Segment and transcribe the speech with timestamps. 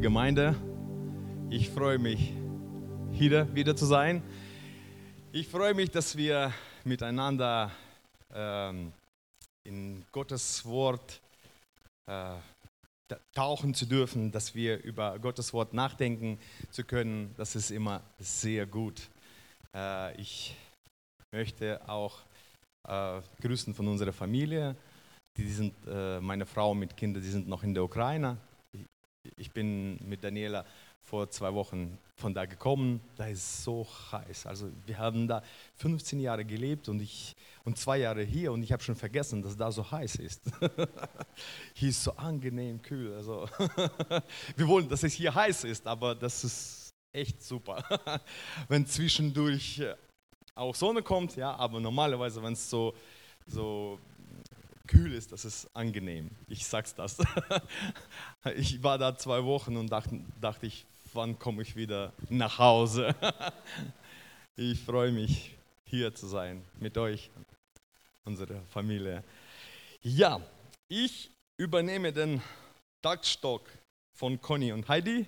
[0.00, 0.56] Gemeinde.
[1.50, 2.32] Ich freue mich,
[3.12, 4.22] hier wieder zu sein.
[5.30, 7.70] Ich freue mich, dass wir miteinander
[8.32, 8.94] ähm,
[9.62, 11.20] in Gottes Wort
[12.06, 12.32] äh,
[13.34, 16.38] tauchen zu dürfen, dass wir über Gottes Wort nachdenken
[16.70, 17.34] zu können.
[17.36, 19.02] Das ist immer sehr gut.
[19.74, 20.56] Äh, ich
[21.30, 22.20] möchte auch
[22.88, 24.76] äh, grüßen von unserer Familie.
[25.36, 28.38] Die sind äh, meine Frau mit Kindern, die sind noch in der Ukraine
[29.36, 30.64] ich bin mit Daniela
[31.02, 33.00] vor zwei Wochen von da gekommen.
[33.16, 34.46] Da ist so heiß.
[34.46, 35.42] Also wir haben da
[35.76, 39.56] 15 Jahre gelebt und ich und zwei Jahre hier und ich habe schon vergessen, dass
[39.56, 40.42] da so heiß ist.
[41.74, 43.14] hier ist so angenehm kühl.
[43.14, 43.48] Also
[44.56, 47.82] wir wollen, dass es hier heiß ist, aber das ist echt super,
[48.68, 49.82] wenn zwischendurch
[50.54, 51.36] auch Sonne kommt.
[51.36, 52.94] Ja, aber normalerweise, wenn es so
[53.46, 53.98] so
[54.90, 56.30] kühl ist, das ist angenehm.
[56.48, 57.16] Ich sag's das.
[58.56, 63.14] Ich war da zwei Wochen und dachte, dachte ich, wann komme ich wieder nach Hause?
[64.56, 67.30] Ich freue mich, hier zu sein mit euch,
[68.24, 69.24] unserer Familie.
[70.02, 70.38] Ja,
[70.86, 72.42] ich übernehme den
[73.00, 73.70] Taktstock
[74.12, 75.24] von Conny und Heidi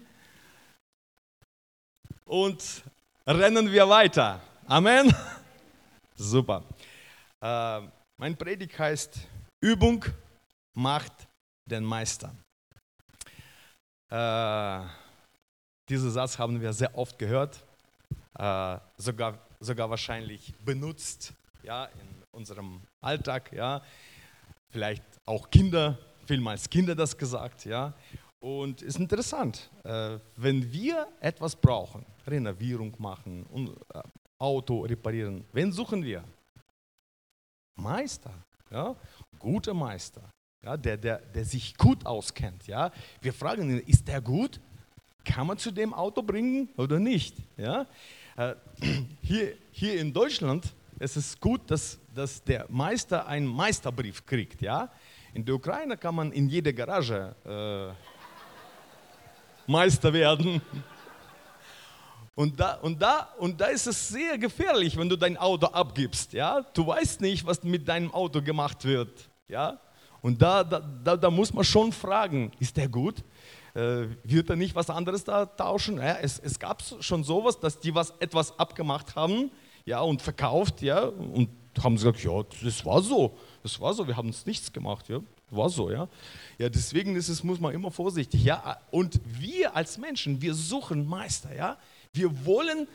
[2.27, 2.83] und
[3.27, 4.43] rennen wir weiter.
[4.67, 5.15] Amen.
[6.15, 6.63] Super.
[7.41, 7.81] Äh,
[8.19, 9.19] mein Predigt heißt
[9.63, 10.05] Übung
[10.75, 11.13] macht
[11.65, 12.35] den Meister.
[14.11, 14.81] Äh,
[15.89, 17.65] diesen Satz haben wir sehr oft gehört,
[18.39, 23.53] äh, sogar, sogar wahrscheinlich benutzt ja, in unserem Alltag.
[23.53, 23.83] Ja.
[24.69, 25.97] Vielleicht auch Kinder,
[26.27, 27.65] vielmals Kinder das gesagt.
[27.65, 27.95] Ja.
[28.41, 33.47] Und es ist interessant, äh, wenn wir etwas brauchen, Renovierung machen,
[33.95, 34.03] äh,
[34.39, 36.25] Auto reparieren, wen suchen wir?
[37.77, 38.35] Meister.
[38.73, 38.97] Ja?
[39.43, 40.23] Guter Meister,
[40.65, 42.67] ja, der, der, der sich gut auskennt.
[42.67, 42.91] Ja.
[43.21, 44.61] Wir fragen ihn, ist der gut?
[45.25, 47.37] Kann man zu dem Auto bringen oder nicht?
[47.57, 47.87] Ja.
[48.37, 48.55] Äh,
[49.23, 54.63] hier, hier in Deutschland ist es gut, dass, dass der Meister einen Meisterbrief kriegt.
[54.63, 54.91] Ja.
[55.35, 57.93] In der Ukraine kann man in jeder Garage äh,
[59.71, 60.63] Meister werden.
[62.35, 66.33] Und da, und, da, und da ist es sehr gefährlich, wenn du dein Auto abgibst.
[66.33, 66.63] Ja?
[66.73, 69.29] Du weißt nicht, was mit deinem Auto gemacht wird.
[69.53, 69.79] Ja?
[70.23, 73.23] Und da, da, da, da muss man schon fragen, ist der gut?
[73.75, 75.97] Äh, wird er nicht was anderes da tauschen?
[75.99, 79.51] Ja, es, es gab schon sowas, dass die was, etwas abgemacht haben
[79.85, 81.49] ja, und verkauft ja, und
[81.83, 85.21] haben gesagt, ja, das war so, das war so, wir haben uns nichts gemacht, ja,
[85.51, 86.09] war so, ja.
[86.59, 91.07] Ja, deswegen ist es, muss man immer vorsichtig, ja, und wir als Menschen, wir suchen
[91.07, 91.79] Meister, ja,
[92.13, 92.87] wir wollen,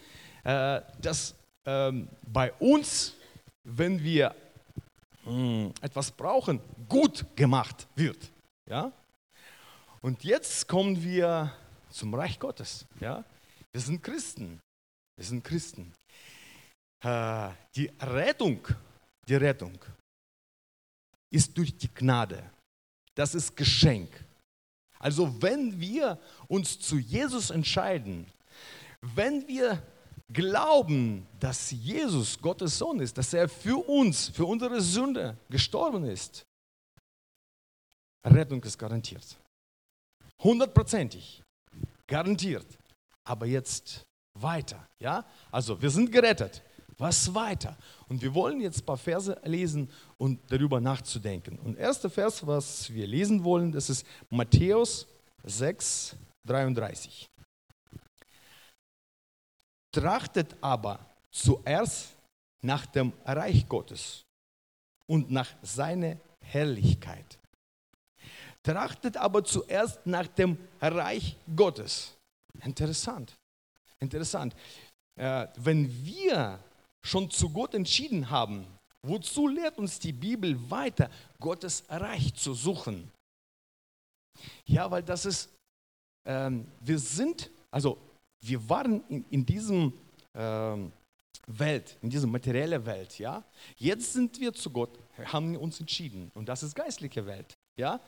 [0.44, 1.35] äh, dass
[1.66, 3.16] ähm, bei uns,
[3.63, 4.34] wenn wir
[5.27, 8.31] hm, etwas brauchen, gut gemacht wird.
[8.69, 8.91] Ja?
[10.01, 11.53] Und jetzt kommen wir
[11.89, 12.85] zum Reich Gottes.
[12.99, 13.23] Ja?
[13.71, 14.59] Wir sind Christen.
[15.15, 15.93] Wir sind Christen.
[17.03, 18.67] Äh, die Rettung,
[19.27, 19.77] die Rettung
[21.29, 22.44] ist durch die Gnade.
[23.15, 24.09] Das ist Geschenk.
[24.99, 28.25] Also wenn wir uns zu Jesus entscheiden,
[29.01, 29.81] wenn wir
[30.31, 36.45] glauben, dass Jesus Gottes Sohn ist, dass er für uns, für unsere Sünde gestorben ist,
[38.25, 39.38] Rettung ist garantiert.
[40.43, 41.43] Hundertprozentig.
[42.05, 42.65] Garantiert.
[43.23, 44.88] Aber jetzt weiter.
[44.99, 45.25] Ja?
[45.51, 46.61] Also wir sind gerettet.
[46.97, 47.77] Was weiter?
[48.07, 51.59] Und wir wollen jetzt ein paar Verse lesen und darüber nachzudenken.
[51.59, 55.07] Und erster Vers, was wir lesen wollen, das ist Matthäus
[55.44, 56.15] 6,
[56.45, 57.29] 33.
[59.97, 60.99] Trachtet aber
[61.31, 62.15] zuerst
[62.61, 64.23] nach dem Reich Gottes
[65.07, 67.39] und nach seiner Herrlichkeit.
[68.61, 72.15] Trachtet aber zuerst nach dem Reich Gottes.
[72.63, 73.33] Interessant.
[73.99, 74.55] Interessant.
[75.15, 76.59] Äh, wenn wir
[77.03, 78.67] schon zu Gott entschieden haben,
[79.01, 81.09] wozu lehrt uns die Bibel weiter,
[81.39, 83.11] Gottes Reich zu suchen?
[84.63, 85.49] Ja, weil das ist,
[86.23, 87.97] ähm, wir sind, also
[88.42, 89.94] wir waren in, in diesem
[90.34, 90.92] ähm,
[91.48, 93.44] Welt, in dieser materiellen Welt, ja.
[93.78, 98.00] Jetzt sind wir zu Gott, haben uns entschieden und das ist geistliche Welt, ja.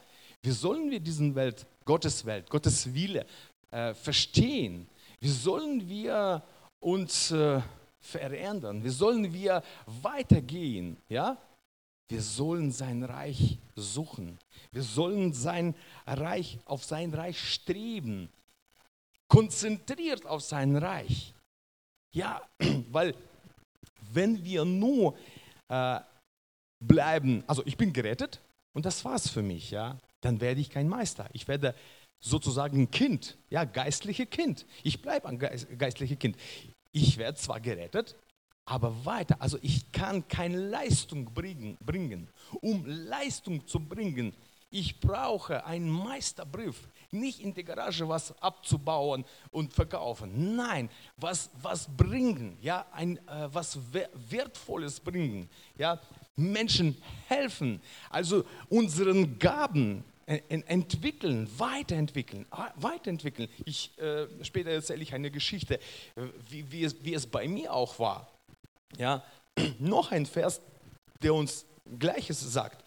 [0.42, 3.26] Wie sollen wir diesen Welt, Gottes Welt, Gottes Wille
[3.72, 4.88] äh, verstehen?
[5.20, 6.44] Wie sollen wir
[6.80, 7.62] uns äh,
[8.00, 8.84] verändern?
[8.84, 11.38] Wie sollen wir weitergehen, ja?
[12.08, 14.40] Wir sollen sein Reich suchen.
[14.72, 15.76] Wir sollen sein
[16.08, 18.30] Reich, auf sein Reich streben
[19.30, 21.34] konzentriert auf sein Reich.
[22.14, 22.42] Ja,
[22.92, 23.16] weil
[24.12, 25.16] wenn wir nur
[25.70, 26.00] äh,
[26.80, 28.42] bleiben, also ich bin gerettet
[28.74, 31.30] und das war's für mich, ja, dann werde ich kein Meister.
[31.32, 31.76] Ich werde
[32.20, 34.66] sozusagen ein Kind, ja, geistliche Kind.
[34.84, 36.36] Ich bleibe ein geistliche Kind.
[36.92, 38.16] Ich werde zwar gerettet,
[38.66, 39.38] aber weiter.
[39.40, 42.30] Also ich kann keine Leistung bringen, bringen.
[42.62, 44.34] Um Leistung zu bringen,
[44.70, 46.88] ich brauche einen Meisterbrief.
[47.12, 50.56] Nicht in der Garage was abzubauen und verkaufen.
[50.56, 53.80] Nein, was, was bringen, ja, ein, äh, was
[54.30, 55.50] Wertvolles bringen.
[55.78, 56.00] Ja,
[56.36, 62.46] Menschen helfen, also unseren Gaben entwickeln, weiterentwickeln,
[62.76, 63.50] weiterentwickeln.
[63.66, 65.80] Ich, äh, später erzähle ich eine Geschichte,
[66.48, 68.30] wie, wie, es, wie es bei mir auch war.
[68.98, 69.24] Ja,
[69.80, 70.62] noch ein Vers,
[71.24, 71.66] der uns
[71.98, 72.84] Gleiches sagt.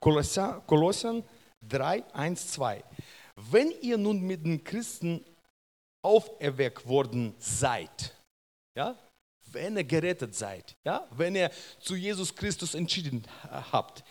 [0.00, 1.22] Kolossian
[1.68, 2.82] 3, 1, 2.
[3.36, 5.24] Wenn ihr nun mit den Christen
[6.02, 8.14] auferweckt worden seid,
[8.76, 8.96] ja,
[9.46, 11.50] wenn ihr gerettet seid, ja, wenn ihr
[11.80, 14.04] zu Jesus Christus entschieden habt,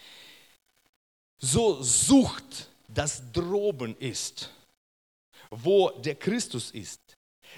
[1.37, 4.49] so sucht, das droben ist,
[5.49, 7.01] wo der Christus ist,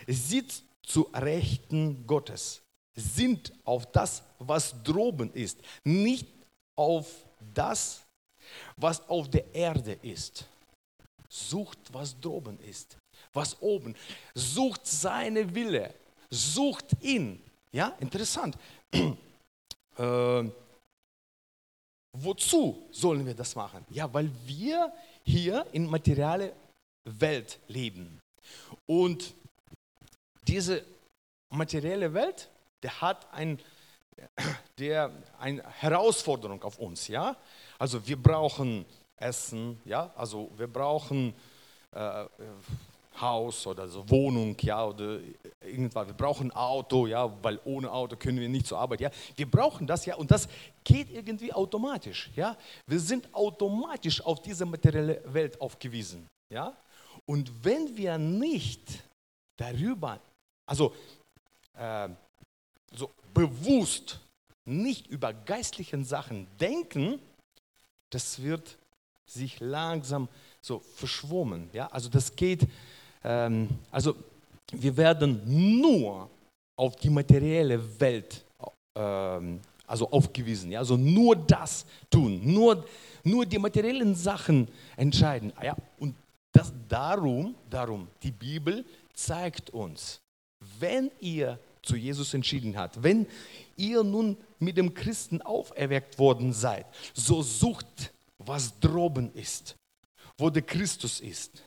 [0.07, 2.61] sitzt zu Rechten Gottes
[2.95, 6.27] sind auf das, was droben ist, nicht
[6.75, 7.07] auf
[7.53, 8.05] das,
[8.77, 10.45] was auf der Erde ist.
[11.35, 12.97] Sucht, was droben ist,
[13.33, 13.95] was oben.
[14.33, 15.93] Sucht seine Wille,
[16.29, 17.41] sucht ihn.
[17.71, 18.57] Ja, interessant.
[18.91, 20.43] äh,
[22.13, 23.85] wozu sollen wir das machen?
[23.89, 24.93] Ja, weil wir
[25.23, 26.53] hier in materielle
[27.03, 28.21] Welt leben.
[28.85, 29.33] Und
[30.47, 30.83] diese
[31.49, 32.49] materielle Welt
[32.85, 33.59] der hat ein,
[34.77, 37.07] der, eine Herausforderung auf uns.
[37.07, 37.35] Ja?
[37.79, 38.85] Also wir brauchen
[39.17, 40.11] Essen, ja?
[40.15, 41.33] also wir brauchen
[41.91, 42.25] äh,
[43.19, 45.19] Haus oder so Wohnung, ja, oder
[45.61, 46.07] irgendwas.
[46.07, 49.09] Wir brauchen Auto, ja, weil ohne Auto können wir nicht zur Arbeit, ja.
[49.35, 50.47] Wir brauchen das, ja, und das
[50.83, 52.57] geht irgendwie automatisch, ja.
[52.85, 56.75] Wir sind automatisch auf diese materielle Welt aufgewiesen, ja.
[57.25, 59.03] Und wenn wir nicht
[59.57, 60.19] darüber,
[60.65, 60.93] also
[61.77, 62.09] äh,
[62.91, 64.19] so bewusst
[64.65, 67.19] nicht über geistlichen Sachen denken,
[68.09, 68.77] das wird
[69.25, 70.27] sich langsam
[70.61, 71.69] so verschwommen.
[71.73, 71.87] Ja?
[71.87, 72.67] Also das geht,
[73.23, 74.15] ähm, also
[74.71, 75.41] wir werden
[75.79, 76.29] nur
[76.75, 78.43] auf die materielle Welt
[78.95, 80.71] ähm, also aufgewiesen.
[80.71, 80.79] Ja?
[80.79, 82.85] Also nur das tun, nur,
[83.23, 85.53] nur die materiellen Sachen entscheiden.
[85.61, 85.75] Ja?
[85.99, 86.15] Und
[86.51, 90.19] das, darum, darum, die Bibel zeigt uns,
[90.79, 93.27] wenn ihr zu Jesus entschieden hat, wenn
[93.77, 98.11] ihr nun mit dem Christen auferweckt worden seid, so sucht,
[98.45, 99.75] was droben ist,
[100.37, 101.63] wo der Christus ist,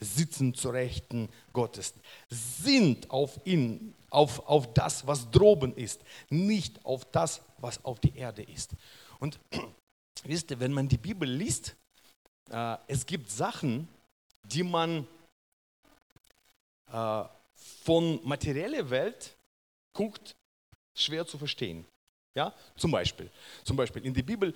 [0.00, 1.94] sitzen zu Rechten Gottes,
[2.28, 8.14] sind auf ihn, auf, auf das, was droben ist, nicht auf das, was auf der
[8.14, 8.74] Erde ist.
[9.20, 9.38] Und
[10.24, 11.76] wisst ihr, wenn man die Bibel liest,
[12.50, 13.88] äh, es gibt Sachen,
[14.44, 15.06] die man
[16.90, 17.24] äh,
[17.84, 19.36] von materieller Welt
[19.92, 20.34] guckt,
[20.94, 21.84] schwer zu verstehen.
[22.34, 23.30] Ja, zum Beispiel,
[23.62, 24.54] zum Beispiel in der Bibel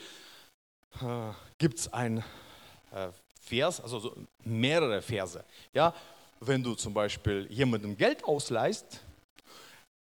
[1.02, 2.18] äh, gibt es ein
[2.92, 3.08] äh,
[3.40, 5.44] Vers, also so mehrere Verse.
[5.72, 5.94] Ja,
[6.40, 9.00] wenn du zum Beispiel jemandem Geld ausleihst,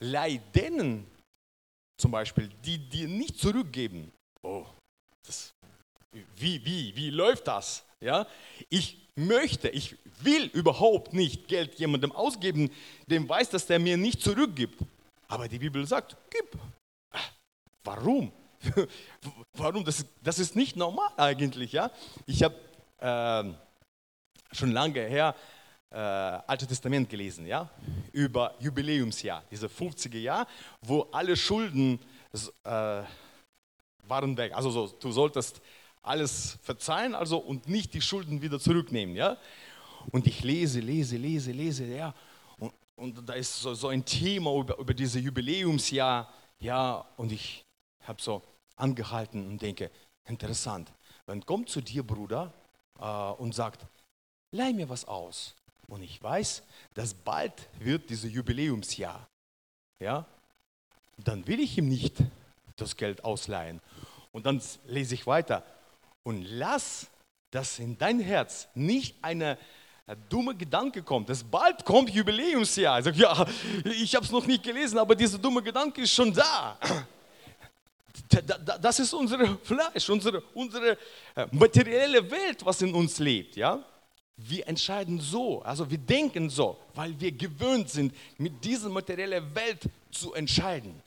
[0.01, 1.07] leih denen
[2.01, 4.13] zum Beispiel, die dir nicht zurückgeben.
[4.43, 4.67] Oh,
[5.27, 5.53] das,
[6.37, 7.85] wie, wie, wie läuft das?
[8.01, 8.27] Ja,
[8.69, 12.71] ich möchte, ich will überhaupt nicht Geld jemandem ausgeben,
[13.07, 14.81] dem weiß, dass der mir nicht zurückgibt.
[15.29, 16.59] Aber die Bibel sagt, gib.
[17.85, 18.33] Warum?
[19.55, 19.85] Warum?
[19.85, 21.73] Das, das ist nicht normal eigentlich.
[21.73, 21.91] Ja?
[22.27, 22.55] Ich habe
[22.99, 25.35] äh, schon lange her
[25.91, 27.71] äh, Alte Testament gelesen, ja?
[28.13, 30.47] über Jubiläumsjahr, diese 50er Jahr,
[30.83, 32.01] wo alle Schulden
[32.65, 33.03] äh,
[34.07, 34.55] waren weg.
[34.55, 35.61] Also so, du solltest
[36.03, 39.17] alles verzeihen also, und nicht die Schulden wieder zurücknehmen.
[39.17, 39.37] Ja?
[40.11, 42.15] Und ich lese, lese, lese, lese, ja.
[42.59, 46.33] Und, und da ist so, so ein Thema über, über dieses Jubiläumsjahr.
[46.61, 47.65] Ja, und ich
[48.03, 48.43] habe so
[48.77, 49.91] angehalten und denke,
[50.27, 50.93] interessant.
[51.27, 52.53] Dann kommt zu dir, Bruder,
[52.99, 53.87] äh, und sagt,
[54.51, 55.55] leih mir was aus.
[55.89, 56.63] Und ich weiß,
[56.95, 59.29] dass bald wird dieses Jubiläumsjahr.
[60.01, 60.27] Ja,
[61.19, 62.17] dann will ich ihm nicht
[62.77, 63.81] das Geld ausleihen.
[64.33, 65.65] Und dann lese ich weiter.
[66.23, 67.09] Und lass
[67.51, 69.59] das in dein Herz nicht eine
[70.07, 72.99] ein dummer Gedanke kommt, dass bald kommt Jubiläumsjahr.
[72.99, 73.47] Ich sage, ja,
[73.85, 76.79] ich habe es noch nicht gelesen, aber dieser dumme Gedanke ist schon da.
[78.43, 80.99] Das ist unser Fleisch, unsere, unsere
[81.35, 83.57] äh, materielle Welt, was in uns lebt.
[83.57, 83.85] Ja?
[84.37, 89.83] Wir entscheiden so, also wir denken so, weil wir gewöhnt sind, mit dieser materiellen Welt
[90.11, 91.01] zu entscheiden.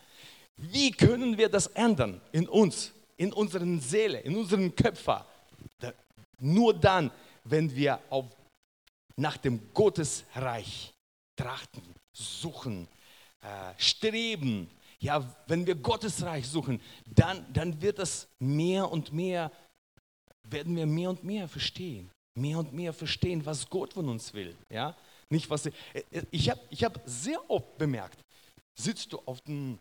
[0.58, 5.18] Wie können wir das ändern in uns, in unseren Seele, in unseren Köpfen?
[6.40, 7.12] Nur dann,
[7.44, 8.26] wenn wir auf
[9.18, 10.94] nach dem Gottesreich
[11.36, 11.82] trachten,
[12.14, 12.88] suchen,
[13.42, 14.70] äh, streben,
[15.00, 19.52] ja, wenn wir Gottesreich suchen, dann, dann wird das mehr und mehr,
[20.44, 22.10] werden wir mehr und mehr verstehen.
[22.36, 24.56] Mehr und mehr verstehen, was Gott von uns will.
[24.70, 24.96] Ja?
[25.30, 25.70] Nicht, was,
[26.32, 28.20] ich habe ich hab sehr oft bemerkt,
[28.80, 29.80] sitzt du auf dem,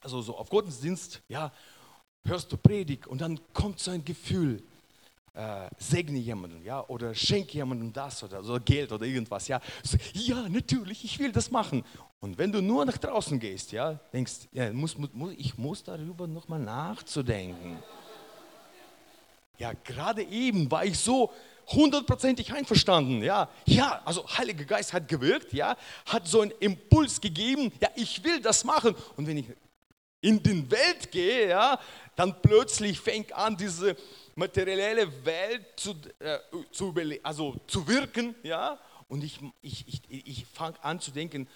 [0.00, 1.52] also so auf Gottesdienst, ja,
[2.26, 4.62] hörst du Predigt und dann kommt so ein Gefühl,
[5.34, 9.60] äh, segne jemanden, ja, oder schenke jemandem das oder so Geld oder irgendwas, ja.
[9.82, 11.84] So, ja, natürlich, ich will das machen.
[12.20, 16.26] Und wenn du nur nach draußen gehst, ja, denkst, ja, muss, muss, ich muss darüber
[16.26, 17.78] nochmal nachzudenken.
[19.58, 21.32] Ja, gerade eben war ich so
[21.68, 23.48] hundertprozentig einverstanden, ja.
[23.66, 28.40] Ja, also Heiliger Geist hat gewirkt, ja, hat so einen Impuls gegeben, ja, ich will
[28.40, 28.94] das machen.
[29.16, 29.46] Und wenn ich
[30.20, 31.78] in die Welt gehe, ja,
[32.16, 33.96] dann plötzlich fängt an diese
[34.38, 36.38] materielle Welt zu, äh,
[36.70, 38.78] zu, also zu wirken, ja,
[39.08, 41.48] und ich, ich, ich, ich fange an zu denken,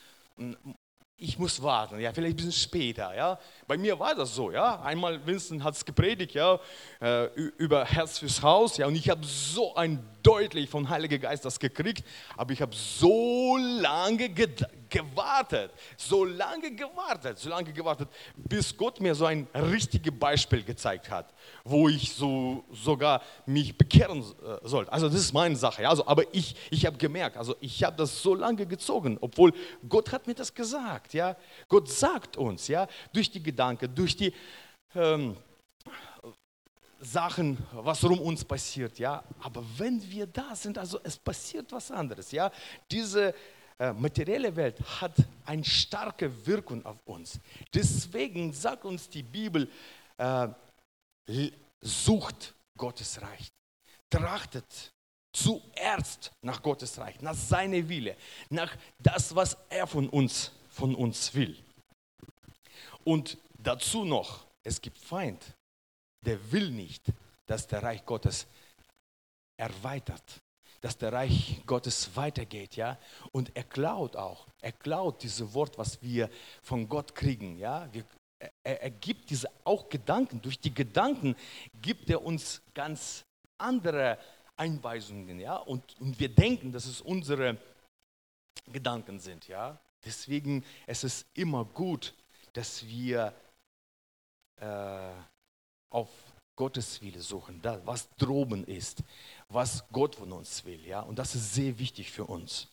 [1.17, 3.39] ich muss warten, ja, vielleicht ein bisschen später, ja.
[3.69, 4.83] Bei mir war das so, ja.
[4.83, 6.59] Einmal Winston hat es gepredigt, ja,
[7.01, 11.45] äh, über Herz fürs Haus, ja, und ich habe so ein deutlich vom Heiligen Geist
[11.45, 12.05] das gekriegt,
[12.37, 14.29] aber ich habe so lange
[14.89, 21.11] gewartet, so lange gewartet, so lange gewartet, bis Gott mir so ein richtiges Beispiel gezeigt
[21.11, 21.33] hat,
[21.65, 24.93] wo ich so sogar mich bekehren äh, sollte.
[24.93, 25.91] Also das ist meine Sache, ja.
[25.91, 29.53] Also, aber ich, ich habe gemerkt, also ich habe das so lange gezogen, obwohl
[29.89, 31.37] Gott hat mir das gesagt, ja.
[31.69, 34.33] Gott sagt uns, ja, durch die Gedanken, durch die
[34.95, 35.37] ähm,
[37.03, 39.23] Sachen, was um uns passiert, ja.
[39.41, 42.51] Aber wenn wir da sind, also es passiert was anderes, ja.
[42.91, 43.35] Diese
[43.79, 47.41] äh, materielle Welt hat eine starke Wirkung auf uns.
[47.75, 49.69] Deswegen sagt uns die Bibel,
[50.17, 50.49] äh,
[51.81, 53.51] sucht Gottes Reich,
[54.09, 54.93] trachtet
[55.33, 58.17] zuerst nach Gottes Reich, nach seiner Wille,
[58.51, 61.57] nach das, was er von uns, von uns will.
[63.03, 65.43] Und dazu noch, es gibt Feind,
[66.23, 67.13] der will nicht,
[67.47, 68.47] dass der Reich Gottes
[69.57, 70.43] erweitert,
[70.81, 72.99] dass der Reich Gottes weitergeht, ja.
[73.31, 76.29] Und er klaut auch, er klaut dieses Wort, was wir
[76.63, 77.89] von Gott kriegen, ja.
[77.93, 78.05] Wir,
[78.65, 80.43] er, er gibt diese auch Gedanken.
[80.43, 81.37] Durch die Gedanken
[81.81, 83.25] gibt er uns ganz
[83.59, 84.19] andere
[84.57, 85.57] Einweisungen, ja.
[85.57, 87.59] Und, und wir denken, dass es unsere
[88.67, 89.79] Gedanken sind, ja.
[90.05, 92.15] Deswegen es ist es immer gut,
[92.53, 93.33] dass wir
[94.57, 95.13] äh,
[95.93, 96.09] auf
[96.57, 99.03] Gottes Wille suchen, das, was droben ist,
[99.49, 100.85] was Gott von uns will.
[100.87, 101.01] Ja?
[101.01, 102.69] Und das ist sehr wichtig für uns.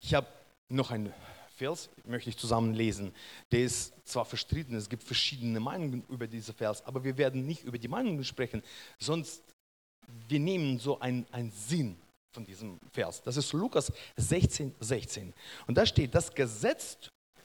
[0.00, 0.26] Ich habe
[0.68, 1.12] noch einen
[1.56, 3.14] Vers, möchte ich zusammen lesen.
[3.50, 7.64] Der ist zwar verstritten, es gibt verschiedene Meinungen über diesen Vers, aber wir werden nicht
[7.64, 8.62] über die Meinungen sprechen,
[8.98, 9.42] sonst
[10.28, 11.96] wir nehmen so einen, einen Sinn
[12.32, 13.22] von diesem Vers.
[13.22, 15.32] Das ist Lukas 16, 16.
[15.66, 16.98] Und da steht, das Gesetz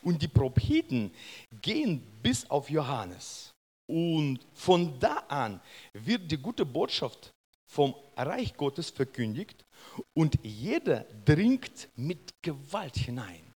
[0.03, 1.13] und die Propheten
[1.61, 3.50] gehen bis auf Johannes.
[3.91, 5.60] Und von da an
[5.91, 7.33] wird die gute Botschaft
[7.65, 9.65] vom Reich Gottes verkündigt
[10.13, 13.53] und jeder dringt mit Gewalt hinein.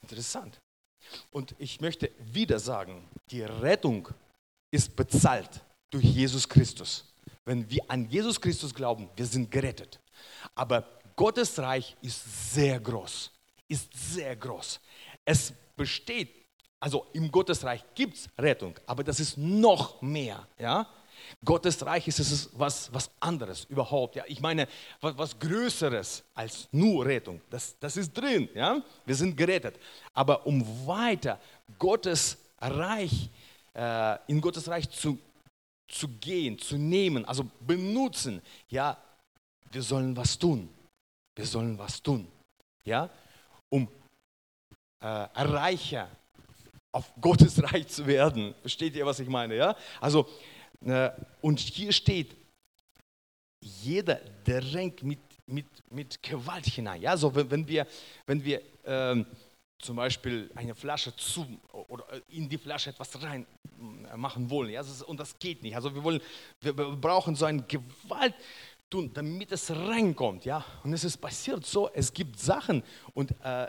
[0.00, 0.58] Interessant.
[1.30, 4.08] Und ich möchte wieder sagen, die Rettung
[4.70, 7.12] ist bezahlt durch Jesus Christus.
[7.44, 10.00] Wenn wir an Jesus Christus glauben, wir sind gerettet.
[10.54, 13.30] Aber Gottes Reich ist sehr groß,
[13.68, 14.80] ist sehr groß.
[15.26, 16.45] Es besteht
[16.86, 20.46] also im Gottesreich gibt es Rettung, aber das ist noch mehr.
[20.56, 20.86] Ja?
[21.44, 24.14] Gottes Reich ist es was, was anderes überhaupt.
[24.14, 24.22] Ja?
[24.28, 24.68] Ich meine,
[25.00, 27.40] was, was Größeres als nur Rettung.
[27.50, 28.48] Das, das ist drin.
[28.54, 28.80] Ja?
[29.04, 29.80] Wir sind gerettet.
[30.14, 31.40] Aber um weiter
[31.76, 33.30] Gottes Reich,
[33.74, 35.18] äh, in Gottes Reich zu,
[35.88, 38.96] zu gehen, zu nehmen, also benutzen, ja,
[39.72, 40.68] wir sollen was tun.
[41.34, 42.28] Wir sollen was tun.
[42.84, 43.10] Ja?
[43.70, 43.88] Um
[45.00, 46.08] äh, reicher
[46.96, 48.54] auf Gottes Reich zu werden.
[48.62, 49.54] Versteht ihr, was ich meine?
[49.54, 49.76] Ja?
[50.00, 50.26] Also,
[50.84, 51.10] äh,
[51.42, 52.34] und hier steht,
[53.60, 57.02] jeder drängt mit, mit, mit Gewalt hinein.
[57.02, 57.10] Ja?
[57.10, 57.86] Also, wenn, wenn wir,
[58.26, 59.26] wenn wir ähm,
[59.78, 63.46] zum Beispiel eine Flasche zu oder in die Flasche etwas rein
[64.10, 64.82] äh, machen wollen, ja?
[65.06, 65.76] und das geht nicht.
[65.76, 66.20] Also, wir, wollen,
[66.62, 68.34] wir brauchen so eine Gewalt
[68.88, 70.46] tun, damit es reinkommt.
[70.46, 70.64] Ja?
[70.82, 73.66] Und es ist passiert so, es gibt Sachen und äh,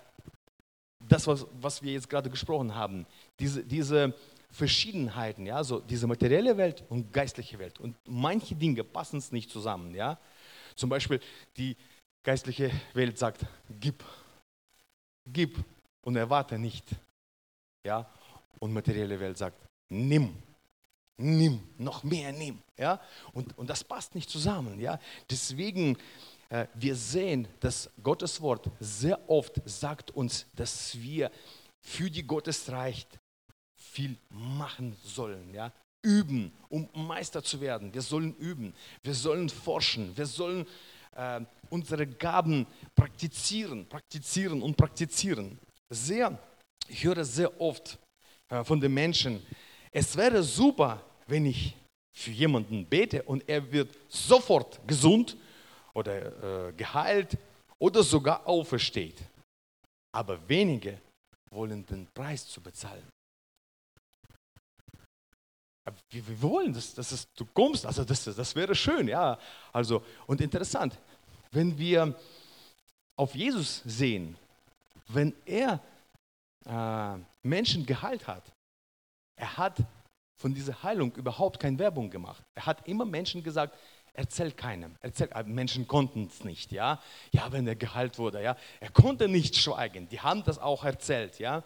[1.08, 3.06] das, was, was wir jetzt gerade gesprochen haben,
[3.40, 4.14] diese, diese
[4.50, 7.80] Verschiedenheiten, ja, so diese materielle Welt und geistliche Welt.
[7.80, 9.94] Und manche Dinge passen es nicht zusammen.
[9.94, 10.18] Ja?
[10.76, 11.20] Zum Beispiel
[11.58, 11.76] die
[12.24, 13.46] geistliche Welt sagt,
[13.80, 14.04] gib,
[15.26, 15.64] gib
[16.02, 16.86] und erwarte nicht.
[17.86, 18.10] Ja?
[18.60, 19.58] Und materielle Welt sagt,
[19.90, 20.34] nimm,
[21.18, 22.60] nimm, noch mehr nimm.
[22.78, 23.00] Ja?
[23.34, 24.80] Und, und das passt nicht zusammen.
[24.80, 25.00] Ja?
[25.30, 25.98] Deswegen
[26.50, 31.32] äh, wir sehen, dass Gottes Wort sehr oft sagt uns, dass wir
[31.82, 33.06] für die Gottesreich
[33.98, 35.72] viel machen sollen, ja?
[36.04, 37.92] üben, um Meister zu werden.
[37.92, 40.68] Wir sollen üben, wir sollen forschen, wir sollen
[41.16, 45.58] äh, unsere Gaben praktizieren, praktizieren und praktizieren.
[45.90, 46.38] Sehr,
[46.88, 47.98] ich höre sehr oft
[48.50, 49.42] äh, von den Menschen,
[49.92, 51.76] es wäre super, wenn ich
[52.16, 55.36] für jemanden bete und er wird sofort gesund
[55.96, 57.36] oder äh, geheilt
[57.80, 59.18] oder sogar aufersteht.
[60.12, 61.02] Aber wenige
[61.50, 63.08] wollen den Preis zu bezahlen.
[66.10, 69.38] Wir, wir wollen, dass, dass es, du kommst, also das, das wäre schön, ja.
[69.72, 70.98] Also, und interessant,
[71.52, 72.14] wenn wir
[73.16, 74.38] auf Jesus sehen,
[75.08, 75.80] wenn er
[76.66, 78.44] äh, Menschen geheilt hat,
[79.36, 79.78] er hat
[80.36, 82.44] von dieser Heilung überhaupt keine Werbung gemacht.
[82.56, 83.76] Er hat immer Menschen gesagt,
[84.14, 84.96] erzähl keinem.
[85.00, 87.02] Erzähl, äh, Menschen konnten es nicht, ja.
[87.32, 88.58] Ja, wenn er geheilt wurde, ja.
[88.80, 90.10] Er konnte nicht schweigen.
[90.10, 91.64] Die haben das auch erzählt, ja.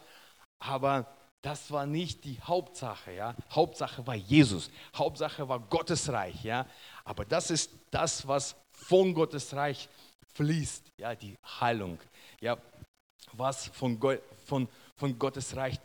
[0.59, 1.07] Aber
[1.41, 3.35] das war nicht die Hauptsache, ja.
[3.49, 4.69] Hauptsache war Jesus.
[4.95, 6.67] Hauptsache war Gottes Reich, ja.
[7.03, 9.89] Aber das ist das, was von Gottes Reich
[10.33, 11.99] fließt, ja, die Heilung,
[12.39, 12.57] ja.
[13.33, 15.79] Was von, Go von, von Gottes Reich,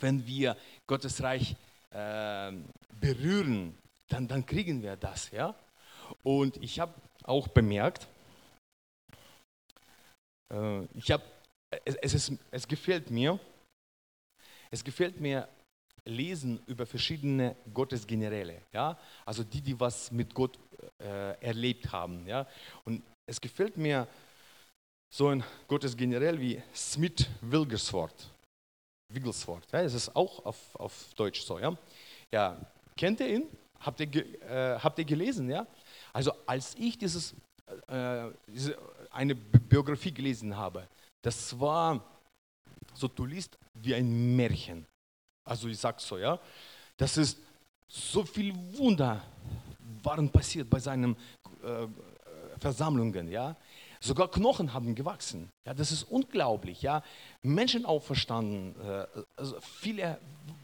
[0.00, 1.54] wenn wir Gottes Reich
[1.90, 2.52] äh,
[2.98, 3.78] berühren,
[4.08, 5.54] dann, dann kriegen wir das, ja.
[6.24, 8.08] Und ich habe auch bemerkt,
[10.52, 11.22] äh, ich habe,
[11.84, 13.38] es, es, ist, es gefällt mir,
[14.70, 15.48] es gefällt mir
[16.04, 20.58] lesen über verschiedene Gottesgeneräle, ja, also die, die was mit Gott
[20.98, 22.46] äh, erlebt haben, ja.
[22.84, 24.06] Und es gefällt mir
[25.12, 28.30] so ein Gottesgenerell wie Smith Wigglesworth.
[29.12, 31.76] Wigglesworth, ja, das ist auch auf, auf Deutsch so, ja.
[32.32, 32.56] Ja,
[32.96, 33.46] kennt ihr ihn?
[33.80, 35.66] Habt ihr, äh, habt ihr gelesen, ja?
[36.12, 37.34] Also als ich dieses,
[37.88, 38.78] äh, diese,
[39.10, 40.86] eine Biografie gelesen habe,
[41.22, 42.04] das war
[42.94, 44.86] so, du liest wie ein Märchen.
[45.44, 46.38] Also ich sag's so, ja.
[46.96, 47.38] Das ist
[47.88, 49.22] so viel Wunder
[50.02, 51.16] waren passiert bei seinen
[51.62, 51.86] äh,
[52.58, 53.56] Versammlungen, ja.
[54.02, 55.50] Sogar Knochen haben gewachsen.
[55.66, 56.80] Ja, das ist unglaublich.
[56.80, 57.02] Ja,
[57.42, 60.18] Menschen auferstanden, äh, also viele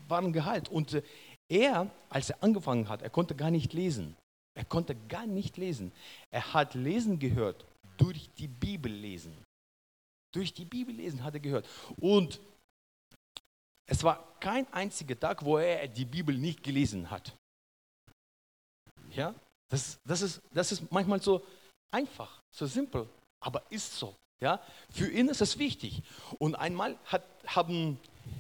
[0.08, 0.68] waren geheilt.
[0.68, 1.02] Und äh,
[1.48, 4.16] er, als er angefangen hat, er konnte gar nicht lesen.
[4.54, 5.92] Er konnte gar nicht lesen.
[6.30, 7.64] Er hat Lesen gehört
[7.98, 9.36] durch die Bibel lesen.
[10.36, 11.66] Durch die Bibel lesen hat er gehört.
[11.96, 12.38] Und
[13.86, 17.34] es war kein einziger Tag, wo er die Bibel nicht gelesen hat.
[19.12, 19.34] Ja,
[19.70, 21.42] das, das, ist, das ist manchmal so
[21.90, 23.08] einfach, so simpel,
[23.40, 24.14] aber ist so.
[24.42, 26.02] Ja, für ihn ist es wichtig.
[26.38, 27.98] Und einmal hat, haben,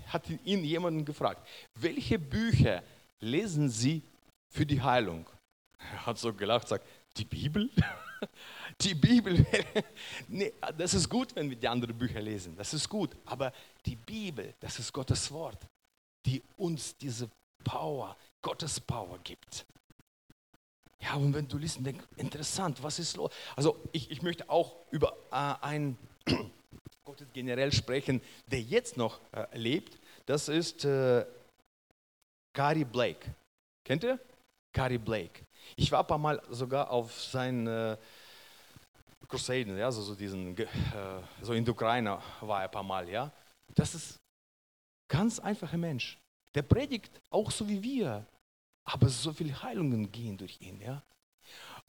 [0.08, 2.82] hat ihn jemanden gefragt, welche Bücher
[3.20, 4.02] lesen Sie
[4.52, 5.26] für die Heilung?
[5.78, 7.70] Er hat so gelacht, sagt, die Bibel?
[8.80, 9.46] Die Bibel,
[10.28, 13.16] nee, das ist gut, wenn wir die anderen Bücher lesen, das ist gut.
[13.24, 13.52] Aber
[13.84, 15.66] die Bibel, das ist Gottes Wort,
[16.26, 17.30] die uns diese
[17.64, 19.64] Power, Gottes Power gibt.
[21.00, 23.30] Ja, und wenn du liest denkst, interessant, was ist los?
[23.54, 25.98] Also ich, ich möchte auch über äh, einen
[27.04, 29.98] Gottes generell sprechen, der jetzt noch äh, lebt.
[30.26, 31.24] Das ist äh,
[32.52, 33.34] Gary Blake.
[33.84, 34.18] Kennt ihr?
[34.76, 35.46] Gary Blake.
[35.74, 37.96] Ich war ein paar Mal sogar auf seinen äh,
[39.26, 40.66] Crusaden, ja, so, so diesen, äh,
[41.40, 43.32] so in der Ukraine war er ein paar Mal, ja.
[43.74, 44.20] Das ist
[45.08, 46.18] ganz einfacher Mensch.
[46.54, 48.26] Der predigt auch so wie wir,
[48.84, 51.02] aber so viele Heilungen gehen durch ihn, ja.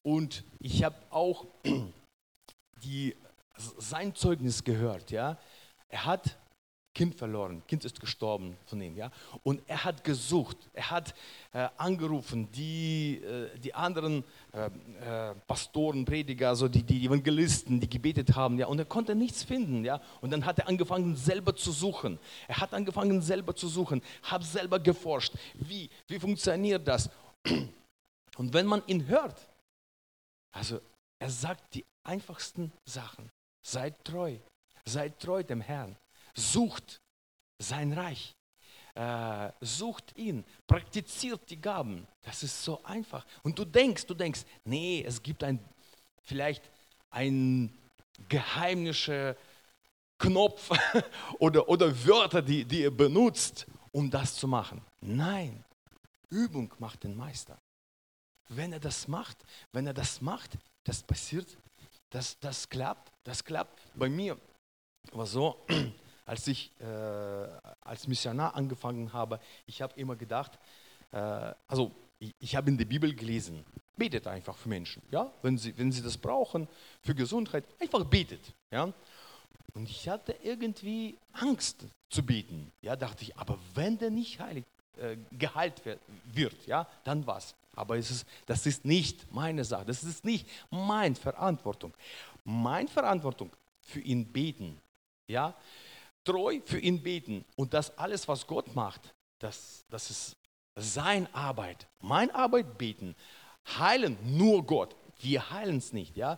[0.01, 1.45] Und ich habe auch
[2.83, 3.17] die,
[3.57, 5.37] sein Zeugnis gehört, ja.
[5.89, 6.37] Er hat
[6.97, 9.11] Kind verloren, Kind ist gestorben von ihm, ja.
[9.43, 11.13] Und er hat gesucht, er hat
[11.53, 17.87] äh, angerufen, die, äh, die anderen äh, äh Pastoren, Prediger, also die, die Evangelisten, die
[17.87, 18.65] gebetet haben, ja.
[18.65, 20.01] Und er konnte nichts finden, ja.
[20.21, 22.17] Und dann hat er angefangen selber zu suchen.
[22.47, 27.11] Er hat angefangen selber zu suchen, hat selber geforscht, wie, wie funktioniert das.
[28.37, 29.37] Und wenn man ihn hört,
[30.51, 30.81] also
[31.19, 33.29] er sagt die einfachsten Sachen.
[33.63, 34.37] Seid treu,
[34.83, 35.95] seid treu dem Herrn
[36.37, 37.01] sucht
[37.59, 38.35] sein Reich,
[38.93, 42.07] äh, sucht ihn, praktiziert die Gaben.
[42.21, 43.25] Das ist so einfach.
[43.43, 45.59] Und du denkst, du denkst, nee, es gibt ein,
[46.23, 46.63] vielleicht
[47.09, 47.75] ein
[48.29, 49.35] geheimnischer
[50.19, 50.69] Knopf
[51.39, 54.81] oder, oder Wörter, die, die er benutzt, um das zu machen.
[55.01, 55.63] Nein,
[56.29, 57.57] Übung macht den Meister.
[58.49, 59.37] Wenn er das macht,
[59.73, 61.57] wenn er das macht, das passiert,
[62.09, 63.81] das, das klappt, das klappt.
[63.95, 64.37] Bei mir
[65.11, 65.65] war so,
[66.27, 66.85] als ich äh,
[67.81, 70.59] als Missionar angefangen habe, ich habe immer gedacht,
[71.11, 75.01] äh, also ich, ich habe in der Bibel gelesen, betet einfach für Menschen.
[75.09, 75.31] Ja?
[75.41, 76.67] Wenn, sie, wenn sie das brauchen,
[77.01, 78.53] für Gesundheit, einfach betet.
[78.69, 78.93] Ja?
[79.73, 82.71] Und ich hatte irgendwie Angst zu beten.
[82.81, 84.65] Ja, dachte ich, aber wenn der nicht heilig,
[84.97, 85.81] äh, geheilt
[86.25, 87.55] wird, ja, dann was.
[87.75, 91.93] Aber es ist, das ist nicht meine Sache, das ist nicht meine Verantwortung.
[92.43, 94.79] Meine Verantwortung für ihn beten,
[95.27, 95.53] ja,
[96.27, 100.37] treu für ihn beten und das alles, was Gott macht, das, das ist
[100.75, 101.87] seine Arbeit.
[102.01, 103.15] Meine Arbeit beten,
[103.79, 104.95] heilen nur Gott.
[105.19, 106.37] Wir heilen es nicht, ja.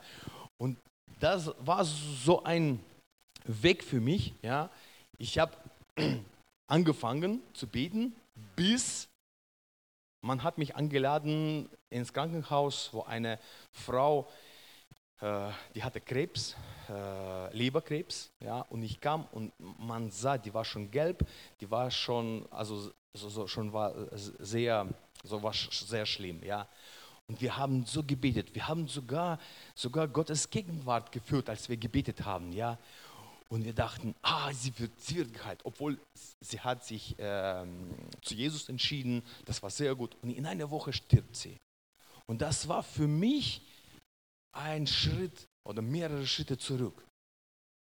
[0.57, 0.77] Und
[1.19, 2.79] das war so ein
[3.45, 4.69] Weg für mich, ja.
[5.17, 5.57] Ich habe
[6.67, 8.15] angefangen zu beten,
[8.55, 9.09] bis
[10.21, 13.39] man hat mich eingeladen ins Krankenhaus, wo eine
[13.71, 14.29] Frau,
[15.21, 16.55] die hatte Krebs,
[16.89, 21.27] äh, Leberkrebs, ja, und ich kam und man sah, die war schon gelb,
[21.59, 24.87] die war schon, also so, so schon war sehr,
[25.23, 26.67] so war sehr schlimm, ja.
[27.27, 29.39] Und wir haben so gebetet, wir haben sogar,
[29.75, 32.77] sogar Gottes Gegenwart geführt, als wir gebetet haben, ja.
[33.49, 35.99] Und wir dachten, ah, sie wird, sie wird geheilt, obwohl
[36.39, 37.89] sie hat sich ähm,
[38.21, 39.23] zu Jesus entschieden.
[39.45, 40.15] Das war sehr gut.
[40.21, 41.57] Und in einer Woche stirbt sie.
[42.27, 43.63] Und das war für mich
[44.51, 47.05] ein Schritt oder mehrere Schritte zurück.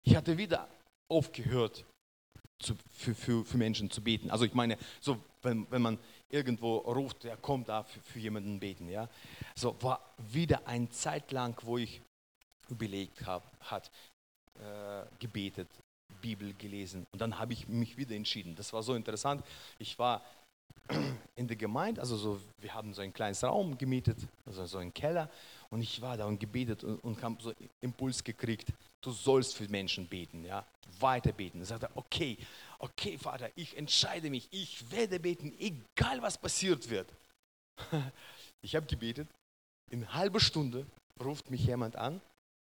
[0.03, 0.69] Ich hatte wieder
[1.09, 1.85] aufgehört,
[2.59, 4.31] zu, für, für, für Menschen zu beten.
[4.31, 8.59] Also ich meine, so wenn, wenn man irgendwo ruft, er kommt da für, für jemanden
[8.59, 8.89] beten.
[8.89, 9.09] Ja?
[9.55, 12.01] So war wieder eine Zeit lang, wo ich
[12.69, 13.91] überlegt habe, hat,
[14.59, 15.69] äh, gebetet,
[16.21, 18.57] Bibel gelesen und dann habe ich mich wieder entschieden.
[18.57, 19.45] Das war so interessant.
[19.79, 20.23] Ich war
[21.37, 24.93] in der Gemeinde, also so, wir haben so ein kleines Raum gemietet, also so einen
[24.93, 25.31] Keller
[25.71, 29.69] und ich war da und gebetet und, und habe so Impuls gekriegt, du sollst für
[29.69, 30.65] Menschen beten, ja,
[30.99, 31.63] weiter beten.
[31.63, 32.39] Ich sagte, okay,
[32.79, 37.09] okay Vater, ich entscheide mich, ich werde beten, egal was passiert wird.
[38.61, 39.29] Ich habe gebetet,
[39.89, 40.85] in halben Stunde
[41.23, 42.21] ruft mich jemand an,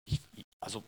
[0.06, 0.22] ich,
[0.62, 0.86] also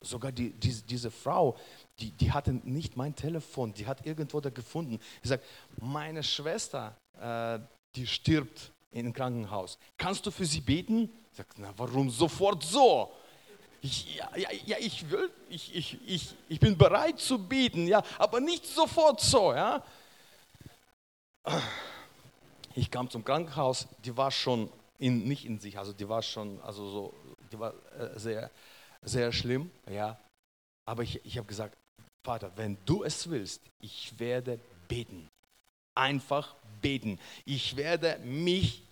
[0.00, 1.56] Sogar die, die, diese Frau,
[1.98, 5.00] die, die hatte nicht mein Telefon, die hat irgendwo da gefunden.
[5.22, 5.44] Sie sagt,
[5.80, 7.58] meine Schwester, äh,
[7.96, 9.78] die stirbt im Krankenhaus.
[9.96, 11.10] Kannst du für sie beten?
[11.32, 13.12] Ich sage, na warum sofort so?
[13.80, 18.02] Ich, ja, ja, ja, ich will, ich, ich, ich, ich bin bereit zu beten, ja,
[18.18, 19.84] aber nicht sofort so, ja.
[22.74, 26.60] Ich kam zum Krankenhaus, die war schon in, nicht in sich, also die war schon,
[26.62, 27.14] also so,
[27.52, 28.50] die war äh, sehr,
[29.02, 30.18] sehr schlimm, ja.
[30.86, 31.76] Aber ich, ich habe gesagt,
[32.24, 34.58] Vater, wenn du es willst, ich werde
[34.88, 35.28] beten.
[35.94, 37.18] Einfach beten.
[37.44, 38.82] Ich werde mich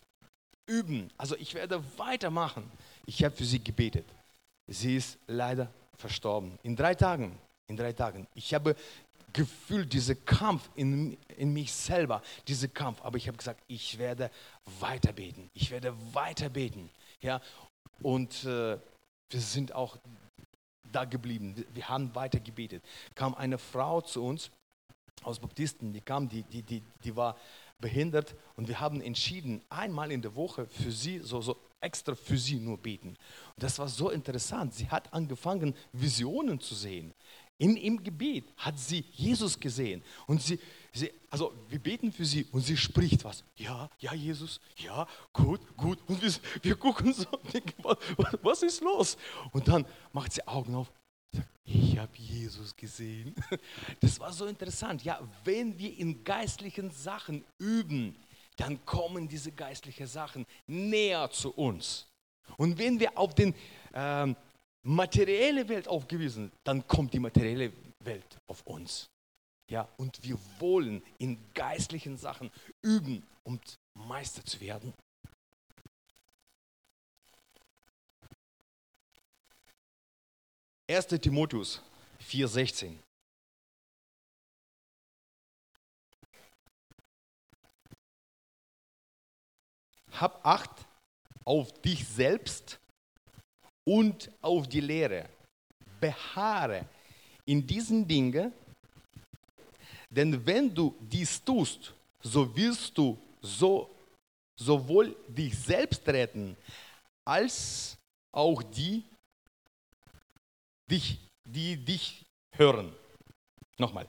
[0.66, 1.10] üben.
[1.16, 2.70] Also ich werde weitermachen.
[3.06, 4.06] Ich habe für sie gebetet.
[4.66, 6.58] Sie ist leider verstorben.
[6.62, 7.38] In drei Tagen.
[7.68, 8.26] In drei Tagen.
[8.34, 8.76] Ich habe
[9.32, 13.00] gefühlt diesen Kampf in, in mich selber, diesen Kampf.
[13.02, 14.30] Aber ich habe gesagt, ich werde
[14.80, 15.50] weiter beten.
[15.54, 16.90] Ich werde weiter beten.
[17.20, 17.40] Ja,
[18.02, 18.78] und äh,
[19.30, 19.96] wir sind auch
[20.92, 21.64] da geblieben.
[21.74, 22.84] Wir haben weiter gebetet.
[23.14, 24.50] Kam eine Frau zu uns
[25.22, 27.36] aus Baptisten, die kam, die, die, die, die war
[27.78, 32.38] behindert und wir haben entschieden, einmal in der Woche für sie, so, so extra für
[32.38, 33.08] sie nur beten.
[33.08, 34.74] Und das war so interessant.
[34.74, 37.12] Sie hat angefangen, Visionen zu sehen.
[37.58, 40.60] In, Im Gebet hat sie Jesus gesehen und sie,
[40.92, 43.44] sie, also wir beten für sie und sie spricht was.
[43.56, 45.98] Ja, ja, Jesus, ja, gut, gut.
[46.06, 47.24] Und wir, wir gucken so
[47.82, 47.96] was,
[48.42, 49.16] was ist los?
[49.52, 50.92] Und dann macht sie Augen auf.
[51.64, 53.34] Ich habe Jesus gesehen.
[54.00, 55.02] Das war so interessant.
[55.02, 58.14] Ja, wenn wir in geistlichen Sachen üben,
[58.56, 62.06] dann kommen diese geistlichen Sachen näher zu uns.
[62.56, 63.54] Und wenn wir auf den
[63.92, 64.36] ähm,
[64.86, 69.10] materielle Welt aufgewiesen, dann kommt die materielle Welt auf uns.
[69.68, 73.60] Ja, und wir wollen in geistlichen Sachen üben, um
[73.94, 74.94] Meister zu werden.
[80.86, 81.82] Erster Timotheus
[82.20, 82.96] 4,16.
[90.12, 90.86] Hab Acht
[91.44, 92.78] auf dich selbst
[93.86, 95.28] und auf die Lehre.
[96.00, 96.84] Beharre
[97.46, 98.52] in diesen Dingen,
[100.10, 103.90] denn wenn du dies tust, so wirst du so,
[104.56, 106.56] sowohl dich selbst retten,
[107.24, 107.96] als
[108.32, 109.04] auch die,
[110.90, 112.92] dich, die dich hören.
[113.78, 114.08] Nochmal.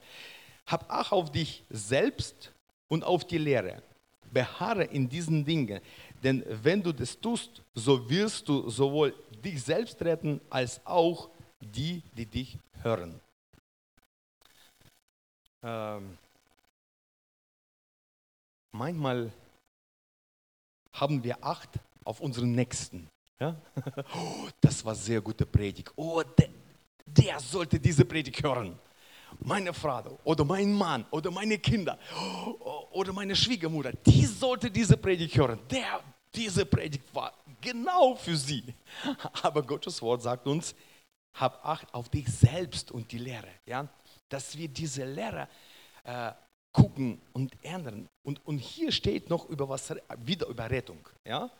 [0.66, 2.52] Hab Acht auf dich selbst
[2.88, 3.82] und auf die Lehre.
[4.30, 5.80] Beharre in diesen Dingen,
[6.22, 12.02] denn wenn du das tust, so wirst du sowohl dich selbst retten, als auch die,
[12.16, 13.20] die dich hören.
[15.62, 16.16] Ähm,
[18.72, 19.32] manchmal
[20.92, 23.08] haben wir Acht auf unseren Nächsten.
[23.38, 23.56] Ja?
[24.14, 25.92] Oh, das war sehr gute Predigt.
[25.96, 26.48] Oh, der,
[27.06, 28.78] der sollte diese Predigt hören.
[29.40, 31.98] Meine Frau oder mein Mann oder meine Kinder
[32.90, 35.58] oder meine Schwiegermutter, die sollte diese Predigt hören.
[35.70, 36.00] Der,
[36.34, 38.74] diese Predigt war genau für sie.
[39.42, 40.74] Aber Gottes Wort sagt uns,
[41.34, 43.48] hab Acht auf dich selbst und die Lehre.
[43.66, 43.88] Ja?
[44.28, 45.48] Dass wir diese Lehre
[46.04, 46.32] äh,
[46.72, 48.08] gucken und ändern.
[48.24, 51.08] Und, und hier steht noch über was, wieder über Rettung.
[51.24, 51.50] Ja?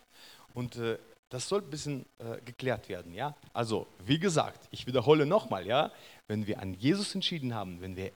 [0.54, 3.12] Und äh, das soll ein bisschen äh, geklärt werden.
[3.12, 3.36] Ja?
[3.52, 5.92] Also, wie gesagt, ich wiederhole nochmal, ja?
[6.26, 8.12] wenn wir an Jesus entschieden haben, wenn wir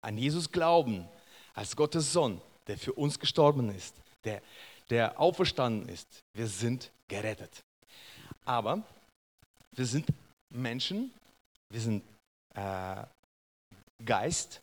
[0.00, 1.08] an Jesus glauben,
[1.54, 3.94] als Gottes Sohn, der für uns gestorben ist,
[4.24, 4.42] der,
[4.90, 7.62] der auferstanden ist, wir sind gerettet.
[8.44, 8.82] Aber
[9.72, 10.06] wir sind
[10.50, 11.12] Menschen,
[11.70, 12.04] wir sind
[12.54, 13.04] äh,
[14.04, 14.60] Geist,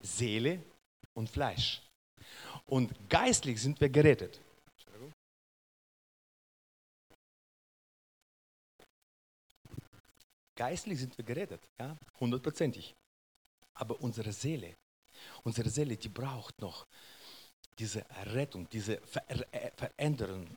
[0.00, 0.62] Seele
[1.14, 1.82] und Fleisch.
[2.66, 4.40] Und geistlich sind wir gerettet.
[10.58, 12.92] Geistlich sind wir gerettet, ja, hundertprozentig.
[13.74, 14.74] Aber unsere Seele,
[15.44, 16.84] unsere Seele, die braucht noch
[17.78, 20.48] diese Rettung, diese Ver äh, Veränderung,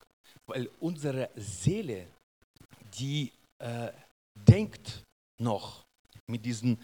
[0.48, 2.08] weil unsere Seele,
[2.98, 3.92] die äh,
[4.34, 5.04] denkt
[5.38, 5.86] noch
[6.26, 6.80] mit diesen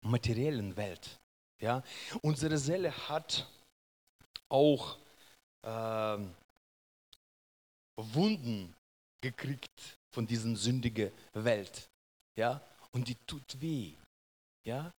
[0.00, 1.20] materiellen Welt.
[1.60, 1.82] Ja?
[2.22, 3.46] Unsere Seele hat
[4.48, 4.96] auch
[5.60, 6.18] äh,
[7.96, 8.74] Wunden
[9.20, 11.90] gekriegt von dieser sündigen Welt
[12.36, 12.60] ja,
[12.92, 13.94] und die tut weh,
[14.64, 14.92] ja.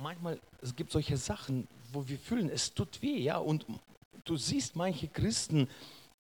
[0.00, 3.64] Manchmal, es gibt solche Sachen, wo wir fühlen, es tut weh, ja, und
[4.24, 5.68] du siehst manche Christen,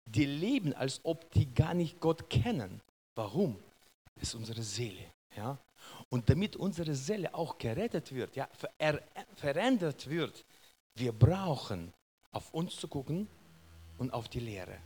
[0.04, 2.80] die leben, als ob die gar nicht Gott kennen.
[3.16, 3.58] Warum?
[4.14, 5.58] Das ist unsere Seele, ja.
[6.10, 9.02] Und damit unsere Seele auch gerettet wird, ja, ver
[9.34, 10.44] verändert wird,
[10.94, 11.92] wir brauchen
[12.32, 13.28] auf uns zu gucken
[13.98, 14.78] und auf die Lehre.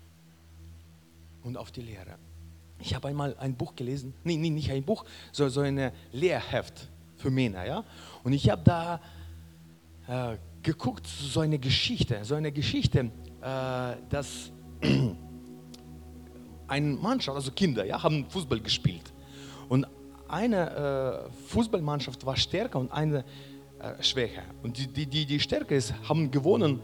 [1.42, 2.18] Und auf die Lehre.
[2.80, 6.88] Ich habe einmal ein Buch gelesen, nee, nee nicht ein Buch, sondern so ein Lehrheft
[7.16, 7.66] für Männer.
[7.66, 7.84] Ja?
[8.24, 9.00] Und ich habe da
[10.08, 14.50] äh, geguckt, so eine Geschichte, so eine Geschichte, äh, dass
[16.68, 19.12] eine Mannschaft, also Kinder, ja, haben Fußball gespielt.
[19.68, 19.86] Und
[20.28, 23.24] eine äh, Fußballmannschaft war stärker und eine
[23.80, 24.42] äh, schwächer.
[24.62, 26.80] Und die, die, die, die stärker ist, haben gewonnen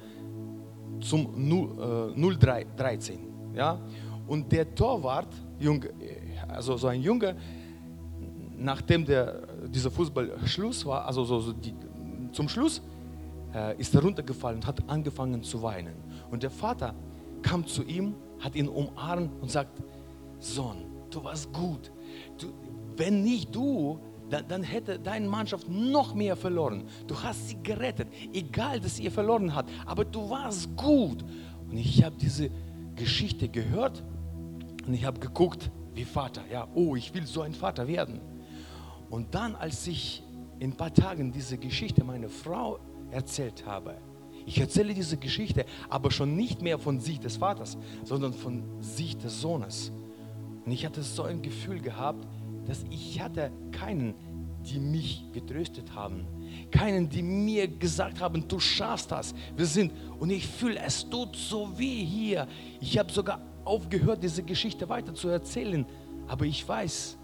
[1.00, 3.10] zum 0-13.
[3.10, 3.80] Äh, ja?
[4.26, 5.28] Und der Torwart
[5.58, 5.90] Junge,
[6.48, 7.36] also so ein Junge,
[8.56, 11.74] nachdem der, dieser Fußball Schluss war, also so, so die,
[12.32, 12.82] zum Schluss,
[13.54, 15.94] äh, ist er runtergefallen und hat angefangen zu weinen.
[16.30, 16.94] Und der Vater
[17.42, 19.82] kam zu ihm, hat ihn umarmt und sagt,
[20.38, 21.90] Sohn, du warst gut.
[22.38, 22.48] Du,
[22.96, 26.84] wenn nicht du, dann, dann, hätte deine Mannschaft noch mehr verloren.
[27.06, 31.24] Du hast sie gerettet, egal, dass ihr verloren habt, aber du warst gut.
[31.70, 32.50] Und ich habe diese
[32.96, 34.02] Geschichte gehört
[34.86, 36.42] und ich habe geguckt, wie Vater.
[36.50, 38.20] Ja, oh, ich will so ein Vater werden.
[39.10, 40.22] Und dann, als ich
[40.58, 42.78] in ein paar Tagen diese Geschichte meiner Frau
[43.10, 43.96] erzählt habe,
[44.46, 49.24] ich erzähle diese Geschichte, aber schon nicht mehr von Sicht des Vaters, sondern von Sicht
[49.24, 49.90] des Sohnes.
[50.64, 52.26] Und ich hatte so ein Gefühl gehabt,
[52.66, 54.14] dass ich hatte keinen,
[54.62, 56.26] die mich getröstet haben,
[56.70, 59.34] keinen, die mir gesagt haben, du schaffst das.
[59.56, 62.46] Wir sind und ich fühle, es tut so weh hier.
[62.80, 65.86] Ich habe sogar aufgehört, diese Geschichte weiter zu erzählen,
[66.26, 67.18] aber ich weiß,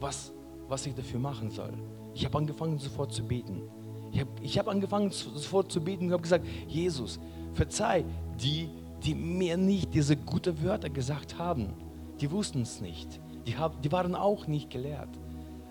[0.00, 0.32] was,
[0.68, 1.72] was ich dafür machen soll.
[2.14, 3.62] Ich habe angefangen sofort zu beten.
[4.10, 7.18] Ich habe ich hab angefangen sofort zu beten und habe gesagt, Jesus,
[7.54, 8.04] verzeih
[8.40, 8.68] die,
[9.02, 11.74] die mir nicht diese guten Wörter gesagt haben.
[12.20, 13.20] Die wussten es nicht.
[13.46, 15.18] Die, hab, die waren auch nicht gelehrt.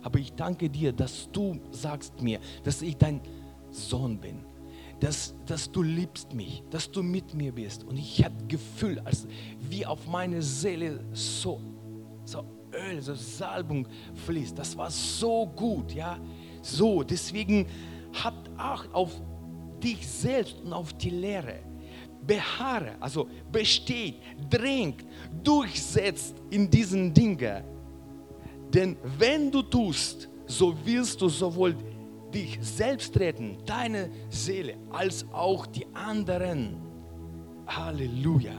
[0.02, 3.22] Aber ich danke dir, dass du sagst mir, dass ich dein
[3.70, 4.51] Sohn bin
[5.02, 7.84] dass, dass du liebst mich, dass du mit mir bist.
[7.84, 9.28] Und ich habe Gefühl, als
[9.60, 11.60] wie auf meine Seele so,
[12.24, 13.88] so Öl, so Salbung
[14.26, 14.58] fließt.
[14.58, 16.20] Das war so gut, ja.
[16.62, 17.66] So, deswegen
[18.24, 19.12] habt Acht auf
[19.82, 21.62] dich selbst und auf die Lehre.
[22.28, 24.18] Beharre, also besteht,
[24.52, 25.04] drängt,
[25.44, 27.64] durchsetzt in diesen Dingen.
[28.72, 31.76] Denn wenn du tust, so wirst du sowohl
[32.34, 36.78] dich selbst retten, deine Seele, als auch die anderen.
[37.68, 38.54] Halleluja.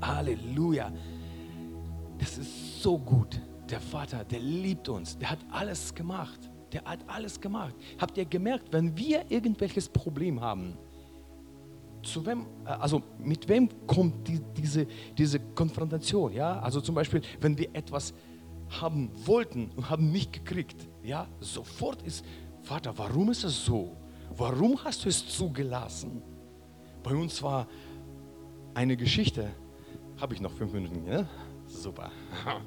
[0.00, 0.92] Halleluja.
[2.18, 3.40] Das ist so gut.
[3.70, 5.18] Der Vater, der liebt uns.
[5.18, 6.50] Der hat alles gemacht.
[6.72, 7.74] Der hat alles gemacht.
[7.98, 10.76] Habt ihr gemerkt, wenn wir irgendwelches Problem haben,
[12.02, 14.86] zu wem, äh, also mit wem kommt die, diese,
[15.16, 16.32] diese Konfrontation?
[16.32, 16.60] Ja?
[16.60, 18.14] Also zum Beispiel, wenn wir etwas
[18.80, 22.24] haben wollten und haben nicht gekriegt, ja, sofort ist
[22.68, 23.96] Vater, warum ist es so?
[24.36, 26.22] Warum hast du es zugelassen?
[27.02, 27.66] Bei uns war
[28.74, 29.48] eine Geschichte.
[30.20, 31.02] Habe ich noch fünf Minuten?
[31.10, 31.26] Ja?
[31.66, 32.10] Super.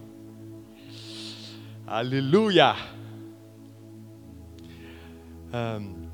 [1.85, 2.75] Halleluja.
[5.53, 6.11] Ähm,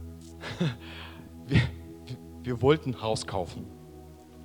[1.48, 1.62] wir,
[2.44, 3.68] wir wollten ein Haus kaufen.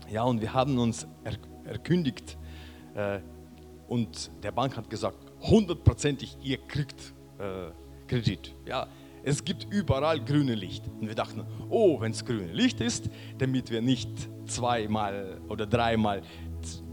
[0.08, 2.38] Ja, und wir haben uns er, erkündigt
[2.94, 3.18] äh,
[3.88, 7.72] und der Bank hat gesagt, hundertprozentig, ihr kriegt äh,
[8.06, 8.54] Kredit.
[8.66, 8.86] Ja,
[9.24, 10.84] es gibt überall grüne Licht.
[11.00, 13.08] Und wir dachten, oh, wenn es grüne Licht ist,
[13.38, 14.10] damit wir nicht
[14.46, 16.22] zweimal oder dreimal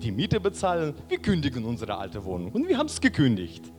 [0.02, 2.52] die Miete bezahlen, wir kündigen unsere alte Wohnung.
[2.52, 3.72] Und wir haben es gekündigt.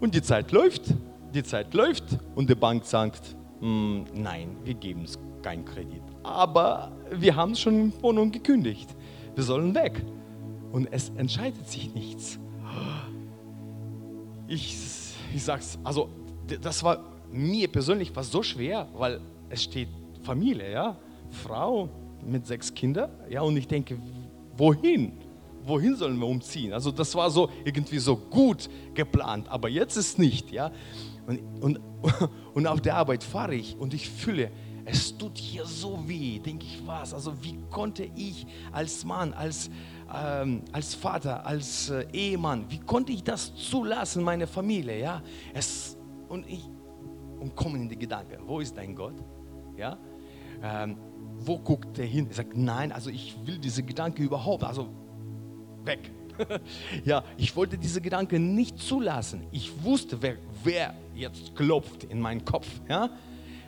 [0.00, 0.94] Und die Zeit läuft,
[1.34, 6.02] die Zeit läuft und die Bank sagt, hm, nein, wir geben es keinen Kredit.
[6.22, 8.94] Aber wir haben schon die Wohnung gekündigt.
[9.34, 10.04] Wir sollen weg.
[10.72, 12.38] Und es entscheidet sich nichts.
[14.48, 14.76] Ich,
[15.36, 16.08] ich sag's, also
[16.60, 19.88] das war mir persönlich war so schwer, weil es steht
[20.22, 20.96] Familie, ja,
[21.30, 21.88] Frau
[22.24, 23.98] mit sechs Kindern, ja, und ich denke,
[24.56, 25.12] wohin?
[25.64, 26.72] Wohin sollen wir umziehen?
[26.72, 30.70] Also das war so irgendwie so gut geplant, aber jetzt ist nicht, ja.
[31.26, 31.80] Und, und,
[32.54, 34.50] und auf der Arbeit fahre ich und ich fühle,
[34.84, 37.12] es tut hier so weh, denke ich, was?
[37.12, 39.68] Also wie konnte ich als Mann, als,
[40.16, 45.22] ähm, als Vater, als äh, Ehemann, wie konnte ich das zulassen, meine Familie, ja?
[45.52, 45.96] Es,
[46.28, 46.64] und ich,
[47.38, 49.16] und kommen in die Gedanken, wo ist dein Gott?
[49.76, 49.98] Ja?
[50.62, 50.96] Ähm,
[51.38, 52.28] wo guckt er hin?
[52.28, 54.88] Er sagt, nein, also ich will diese Gedanken überhaupt, also
[55.84, 56.10] weg.
[57.04, 59.46] ja, ich wollte diese Gedanken nicht zulassen.
[59.50, 62.68] Ich wusste, wer, wer jetzt klopft in meinen Kopf.
[62.88, 63.10] Ja?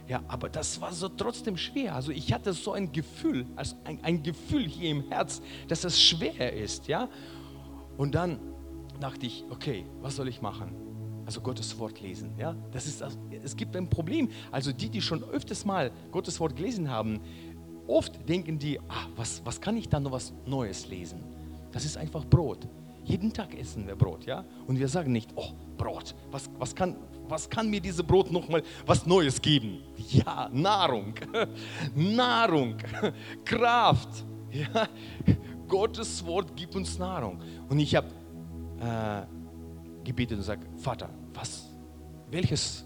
[0.08, 1.94] Ja, aber das war so trotzdem schwer.
[1.94, 6.00] Also ich hatte so ein Gefühl, also ein, ein Gefühl hier im Herz, dass es
[6.00, 6.88] schwer ist.
[6.88, 7.08] Ja?
[7.98, 8.38] Und dann
[9.00, 10.74] dachte ich, okay, was soll ich machen?
[11.26, 12.32] Also Gottes Wort lesen.
[12.38, 12.56] Ja?
[12.72, 13.04] Das ist,
[13.42, 14.30] es gibt ein Problem.
[14.50, 17.20] Also die, die schon öfters mal Gottes Wort gelesen haben,
[17.86, 21.22] oft denken die, ach, was, was kann ich da noch was Neues lesen?
[21.70, 22.66] Das ist einfach Brot.
[23.04, 24.44] Jeden Tag essen wir Brot, ja?
[24.66, 26.96] Und wir sagen nicht, oh, Brot, was, was, kann,
[27.28, 29.82] was kann mir dieses Brot nochmal was Neues geben?
[30.08, 31.14] Ja, Nahrung,
[31.94, 32.76] Nahrung,
[33.44, 34.24] Kraft.
[34.50, 34.88] Ja?
[35.66, 37.40] Gottes Wort gibt uns Nahrung.
[37.68, 38.08] Und ich habe
[38.80, 41.68] äh, gebetet und gesagt, Vater, was,
[42.30, 42.84] welches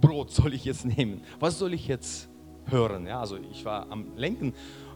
[0.00, 1.22] Brot soll ich jetzt nehmen?
[1.38, 2.28] Was soll ich jetzt
[2.66, 3.06] hören?
[3.06, 4.54] Ja, also ich war am Lenken,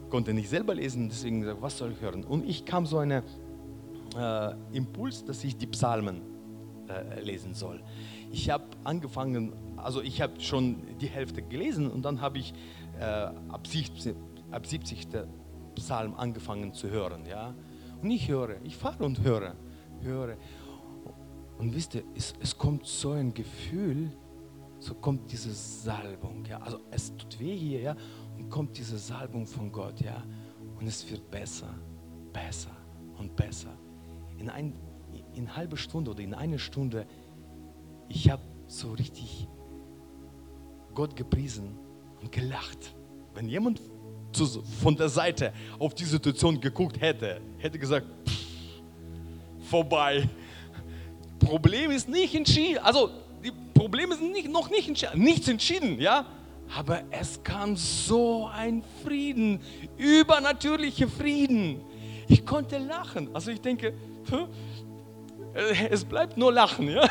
[0.09, 2.23] konnte nicht selber lesen, deswegen gesagt, was soll ich hören?
[2.23, 3.23] Und ich kam so eine
[4.17, 6.21] äh, Impuls, dass ich die Psalmen
[6.87, 7.81] äh, lesen soll.
[8.31, 12.53] Ich habe angefangen, also ich habe schon die Hälfte gelesen und dann habe ich
[12.99, 14.15] äh, ab, 70,
[14.51, 15.07] ab 70.
[15.75, 17.25] Psalm angefangen zu hören.
[17.25, 17.53] Ja?
[18.01, 19.55] Und ich höre, ich fahre und höre,
[20.01, 20.37] höre.
[21.57, 24.11] Und wisst ihr, es, es kommt so ein Gefühl,
[24.79, 26.43] so kommt diese Salbung.
[26.45, 26.59] Ja?
[26.59, 27.95] Also es tut weh hier, ja,
[28.37, 30.23] und kommt diese Salbung von Gott, ja,
[30.79, 31.69] und es wird besser,
[32.33, 32.75] besser
[33.17, 33.77] und besser
[34.41, 34.73] in, ein,
[35.35, 37.05] in halbe Stunde oder in eine Stunde,
[38.13, 39.47] ich habe so richtig
[40.93, 41.77] Gott gepriesen
[42.21, 42.93] und gelacht.
[43.33, 43.79] Wenn jemand
[44.81, 50.27] von der Seite auf die Situation geguckt hätte, hätte gesagt, pff, vorbei.
[51.39, 52.79] Problem ist nicht entschieden.
[52.79, 53.09] Also
[53.43, 56.25] die Probleme sind nicht, noch nicht entschieden, nichts entschieden, ja.
[56.75, 59.59] Aber es kam so ein Frieden,
[59.97, 61.81] übernatürlicher Frieden.
[62.27, 63.29] Ich konnte lachen.
[63.33, 64.47] Also ich denke, äh,
[65.89, 67.07] es bleibt nur Lachen, ja.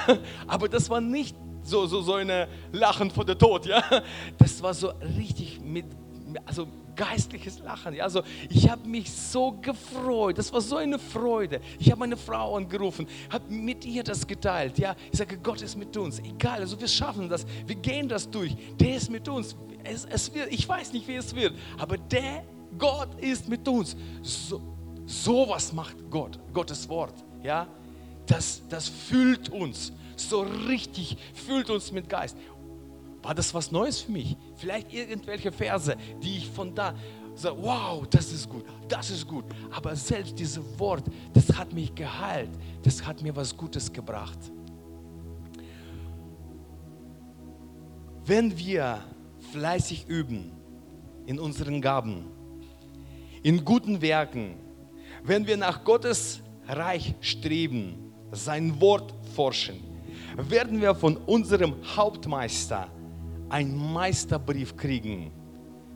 [0.46, 3.82] Aber das war nicht so, so, so eine Lachen vor der Tod, ja.
[4.38, 5.86] Das war so richtig mit,
[6.46, 7.94] also geistliches Lachen.
[7.94, 8.04] Ja?
[8.04, 10.38] Also ich habe mich so gefreut.
[10.38, 11.60] Das war so eine Freude.
[11.78, 14.78] Ich habe meine Frau angerufen, habe mit ihr das geteilt.
[14.78, 14.94] Ja?
[15.10, 16.18] Ich sage, Gott ist mit uns.
[16.18, 17.46] Egal, also wir schaffen das.
[17.66, 18.56] Wir gehen das durch.
[18.78, 19.56] Der ist mit uns.
[19.82, 22.44] Es, es wird, ich weiß nicht, wie es wird, aber der
[22.78, 23.96] Gott ist mit uns.
[24.22, 24.60] So,
[25.10, 27.24] Sowas macht Gott, Gottes Wort.
[27.42, 27.66] Ja?
[28.30, 32.36] Das, das füllt uns so richtig, füllt uns mit Geist.
[33.22, 34.36] War das was Neues für mich?
[34.54, 36.94] Vielleicht irgendwelche Verse, die ich von da
[37.34, 39.44] so, wow, das ist gut, das ist gut.
[39.72, 42.50] Aber selbst dieses Wort, das hat mich geheilt,
[42.84, 44.38] das hat mir was Gutes gebracht.
[48.24, 49.02] Wenn wir
[49.50, 50.52] fleißig üben
[51.26, 52.26] in unseren Gaben,
[53.42, 54.54] in guten Werken,
[55.24, 59.80] wenn wir nach Gottes Reich streben, sein Wort forschen,
[60.36, 62.88] werden wir von unserem Hauptmeister
[63.48, 65.32] einen Meisterbrief kriegen,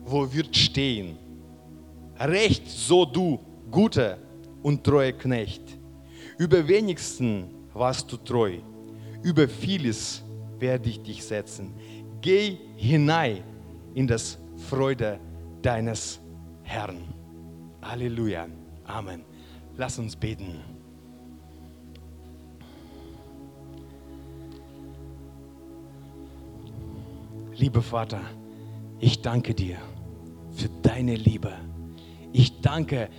[0.03, 1.17] wo wird stehen,
[2.19, 4.17] Recht so du, guter
[4.63, 5.77] und treuer Knecht.
[6.37, 8.59] Über wenigsten warst du treu,
[9.21, 10.23] über vieles
[10.57, 11.73] werde ich dich setzen.
[12.21, 13.43] Geh hinein
[13.93, 14.37] in das
[14.69, 15.19] Freude
[15.61, 16.19] deines
[16.63, 17.01] Herrn.
[17.81, 18.47] Halleluja.
[18.85, 19.23] Amen.
[19.77, 20.74] Lass uns beten.
[27.57, 28.19] Lieber Vater,
[28.99, 29.77] ich danke dir
[30.51, 31.53] für deine Liebe.
[32.33, 33.09] Ich danke,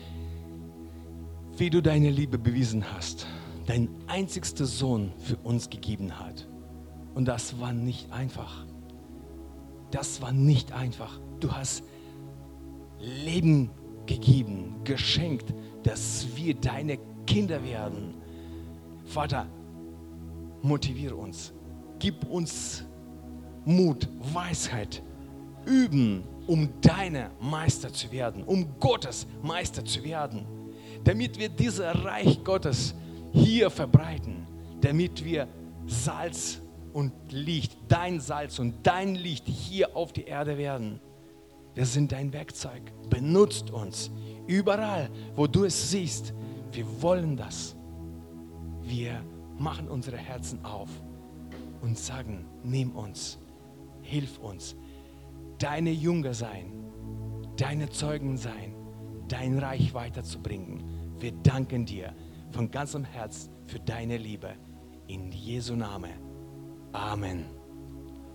[1.56, 3.26] wie du deine Liebe bewiesen hast,
[3.64, 6.46] dein einzigster Sohn für uns gegeben hat.
[7.14, 8.66] Und das war nicht einfach.
[9.90, 11.18] Das war nicht einfach.
[11.40, 11.82] Du hast
[13.00, 13.70] Leben
[14.04, 18.16] gegeben, geschenkt, dass wir deine Kinder werden.
[19.06, 19.46] Vater,
[20.60, 21.54] motiviere uns.
[21.98, 22.84] Gib uns
[23.66, 25.02] Mut, Weisheit,
[25.66, 30.46] üben, um deine Meister zu werden, um Gottes Meister zu werden,
[31.02, 32.94] damit wir dieses Reich Gottes
[33.32, 34.46] hier verbreiten,
[34.80, 35.48] damit wir
[35.86, 36.60] Salz
[36.92, 41.00] und Licht, dein Salz und dein Licht hier auf die Erde werden.
[41.74, 42.80] Wir sind dein Werkzeug.
[43.10, 44.12] Benutzt uns
[44.46, 46.32] überall, wo du es siehst.
[46.70, 47.74] Wir wollen das.
[48.82, 49.22] Wir
[49.58, 50.88] machen unsere Herzen auf
[51.82, 53.38] und sagen, nimm uns
[54.06, 54.76] hilf uns,
[55.58, 56.72] deine Jünger sein,
[57.56, 58.74] deine Zeugen sein,
[59.28, 60.84] dein Reich weiterzubringen.
[61.18, 62.14] Wir danken dir
[62.50, 64.54] von ganzem Herzen für deine Liebe.
[65.08, 66.10] In Jesu Name.
[66.92, 67.55] Amen.